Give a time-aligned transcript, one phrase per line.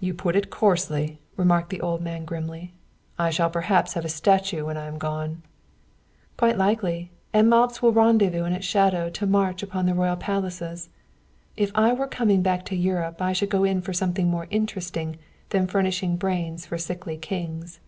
[0.00, 2.72] "You put it coarsely," remarked the old man grimly.
[3.18, 5.42] "I shall perhaps have a statue when I am gone."
[6.38, 10.88] "Quite likely; and mobs will rendezvous in its shadow to march upon the royal palaces.
[11.54, 15.18] If I were coming back to Europe I should go in for something more interesting
[15.50, 17.78] than furnishing brains for sickly kings."